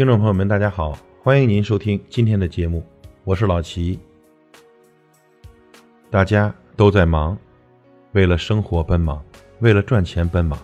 [0.00, 2.82] 听众朋友们，大家好，欢迎您收听今天的节目，
[3.22, 3.98] 我是老齐。
[6.08, 7.36] 大家都在忙，
[8.12, 9.22] 为了生活奔忙，
[9.58, 10.58] 为了赚钱奔忙。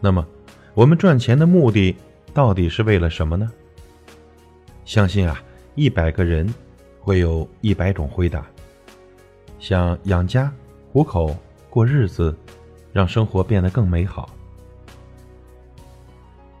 [0.00, 0.26] 那么，
[0.74, 1.94] 我们赚钱的目的
[2.32, 3.48] 到底是为了什么呢？
[4.84, 5.40] 相信啊，
[5.76, 6.52] 一百个人
[6.98, 8.44] 会有一百种回答。
[9.60, 10.52] 想养家、
[10.90, 11.36] 糊口、
[11.70, 12.36] 过日子，
[12.92, 14.28] 让生活变得更美好。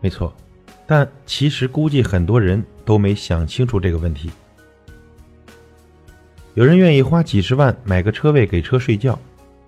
[0.00, 0.32] 没错，
[0.86, 4.30] 但其实估计很多人都没想清楚这个问题。
[6.54, 9.18] 有人愿意花几十万买个车位给车睡觉，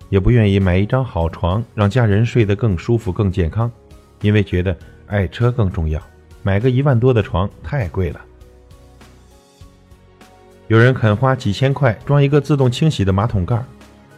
[0.09, 3.69] 也不愿意买一张好床让家人睡得更舒服、更健康，
[4.21, 4.77] 因为觉得
[5.07, 6.01] 爱车更重要。
[6.43, 8.21] 买个一万多的床太贵了。
[10.67, 13.61] 有人肯花几千块装一个自动清洗的马桶盖，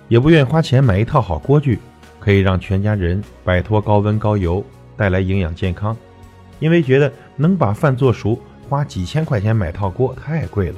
[0.10, 1.80] 也不愿花钱买一套好锅具，
[2.20, 4.64] 可以让全家人摆脱高温高油，
[4.96, 5.96] 带来营养健康。
[6.60, 10.78] 因为觉得能把饭做熟，花几千块钱买套锅太贵了。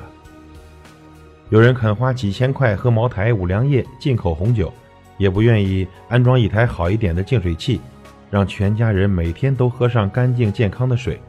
[1.49, 4.71] 有人肯花几千块喝茅台、五粮液、进口红酒，
[5.17, 7.81] 也不愿意安装一台好一点的净水器，
[8.29, 11.19] 让全家人每天都喝上干净健康的水，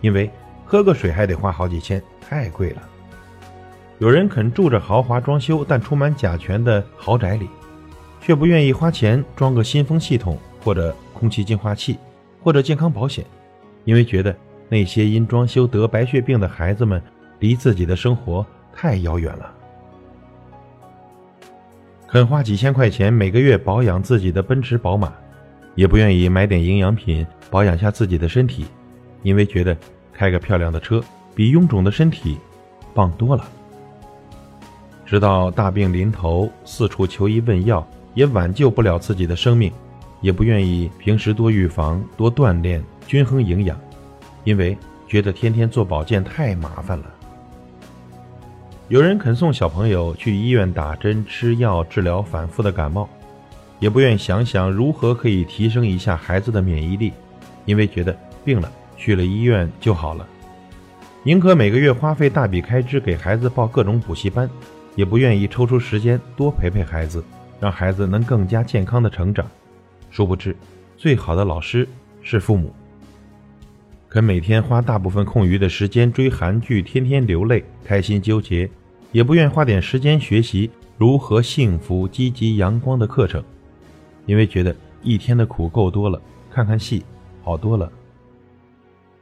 [0.00, 0.30] 因为
[0.64, 2.82] 喝个水还得花好几千，太贵了。
[3.98, 7.48] 有人肯住着豪华装修但充满甲醛的豪宅里，
[8.22, 11.98] 却不愿意花钱装个新风系统或者空气净化器
[12.40, 13.24] 或者健康保险，
[13.84, 14.34] 因为觉得
[14.68, 17.02] 那些因装修得白血病的孩子们
[17.38, 19.54] 离自己的生活太遥远了。
[22.06, 25.12] 肯花几千块钱每个月保养自己的奔驰宝马，
[25.74, 28.66] 也不愿意买点营养品保养下自己的身体，
[29.22, 29.76] 因为觉得
[30.12, 31.02] 开个漂亮的车
[31.34, 32.38] 比臃肿的身体
[32.94, 33.46] 棒多了。
[35.04, 39.72] 直到大病临头，四处求医问药，也挽救不了自己的生命，
[40.20, 43.78] 也不愿意平时多预防、多锻炼、均衡营养，
[44.44, 44.76] 因为
[45.06, 47.04] 觉得天天做保健太麻烦了。
[48.88, 53.08] 有人肯送小朋友去医院打针吃药治疗反复的感冒，
[53.78, 57.12] 也不愿想想如何可以提升一下孩子的免疫力，
[57.64, 60.26] 因为觉得病了去了医院就好了，
[61.22, 64.48] 宁可每个月花费大笔开支给孩子报各种补习班。
[64.96, 67.22] 也不愿意抽出时间多陪陪孩子，
[67.60, 69.46] 让孩子能更加健康的成长。
[70.10, 70.56] 殊不知，
[70.96, 71.88] 最好的老师
[72.22, 72.74] 是父母。
[74.08, 78.68] 可每天花大部分空余的时间追韩剧，天天流泪，开心纠结，
[79.12, 83.42] 也不愿花点时间学习如何幸福、积极、阳光的课程，
[84.26, 86.20] 因为觉得一天的苦够多了，
[86.50, 87.04] 看看戏
[87.42, 87.90] 好多了。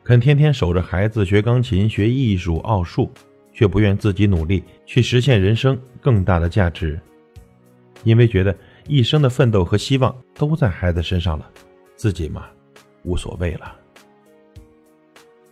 [0.05, 3.11] 肯天天守着孩子学钢琴、学艺术、奥数。
[3.59, 7.01] 却不愿自己努力去实现人生更大的价值，
[8.07, 8.57] 因为觉得
[8.87, 11.51] 一生的奋斗和希望都在孩子身上了，
[11.97, 12.47] 自己嘛，
[13.03, 13.75] 无所谓了。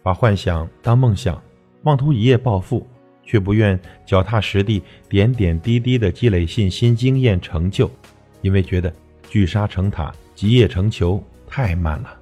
[0.05, 1.43] 把幻想当梦想，
[1.83, 2.87] 妄图一夜暴富，
[3.25, 7.91] 却不愿脚踏实地、点点滴滴的积累信心、经验、成就，
[8.41, 8.95] 因为觉得
[9.29, 12.17] 聚沙成塔、集腋成裘太慢了。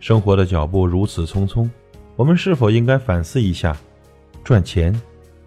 [0.00, 1.68] 生活的脚步如此匆匆，
[2.16, 3.76] 我们是否应该反思一下？
[4.42, 4.98] 赚钱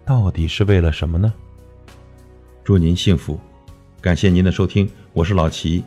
[0.04, 1.34] 到底是为了什么呢？
[2.68, 3.40] 祝您幸福，
[3.98, 5.82] 感谢您的收听，我是老齐，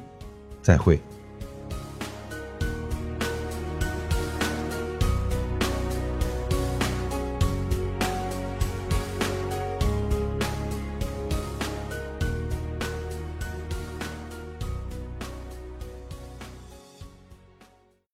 [0.64, 1.00] 再会。